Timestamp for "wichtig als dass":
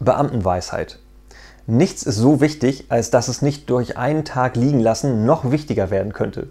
2.40-3.28